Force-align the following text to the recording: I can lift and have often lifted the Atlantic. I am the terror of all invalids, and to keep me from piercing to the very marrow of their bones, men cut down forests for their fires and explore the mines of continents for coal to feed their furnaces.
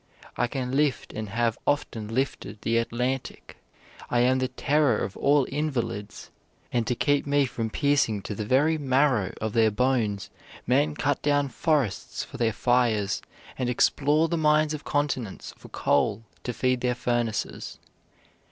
I 0.35 0.47
can 0.47 0.71
lift 0.75 1.13
and 1.13 1.29
have 1.29 1.59
often 1.67 2.07
lifted 2.07 2.63
the 2.63 2.77
Atlantic. 2.79 3.57
I 4.09 4.21
am 4.21 4.39
the 4.39 4.47
terror 4.47 4.97
of 4.97 5.15
all 5.15 5.45
invalids, 5.51 6.31
and 6.73 6.87
to 6.87 6.95
keep 6.95 7.27
me 7.27 7.45
from 7.45 7.69
piercing 7.69 8.23
to 8.23 8.33
the 8.33 8.43
very 8.43 8.79
marrow 8.79 9.31
of 9.39 9.53
their 9.53 9.69
bones, 9.69 10.31
men 10.65 10.95
cut 10.95 11.21
down 11.21 11.49
forests 11.49 12.23
for 12.23 12.37
their 12.37 12.51
fires 12.51 13.21
and 13.59 13.69
explore 13.69 14.27
the 14.27 14.37
mines 14.37 14.73
of 14.73 14.83
continents 14.83 15.53
for 15.55 15.69
coal 15.69 16.23
to 16.45 16.51
feed 16.51 16.81
their 16.81 16.95
furnaces. 16.95 17.77